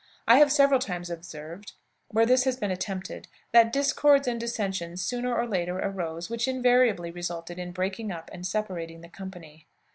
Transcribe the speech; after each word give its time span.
I 0.27 0.39
have 0.39 0.51
several 0.51 0.79
times 0.79 1.11
observed, 1.11 1.73
where 2.07 2.25
this 2.25 2.43
has 2.45 2.57
been 2.57 2.71
attempted, 2.71 3.27
that 3.51 3.71
discords 3.71 4.27
and 4.27 4.39
dissensions 4.39 5.03
sooner 5.03 5.37
or 5.37 5.45
later 5.45 5.77
arose 5.77 6.27
which 6.27 6.47
invariably 6.47 7.11
resulted 7.11 7.59
in 7.59 7.71
breaking 7.71 8.11
up 8.11 8.27
and 8.33 8.43
separating 8.43 9.01
the 9.01 9.09
company. 9.09 9.67